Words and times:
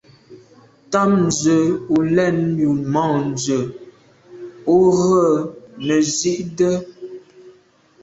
Tɑ́mə̀ 0.91 1.25
zə 1.39 1.55
ù 1.93 1.97
lɛ̌nə́ 2.15 2.47
yù 2.61 2.71
môndzə̀ 2.93 3.63
ú 4.73 4.75
rə̌ 4.99 5.27
nə̀ 5.85 6.01
zí’də́. 6.15 6.75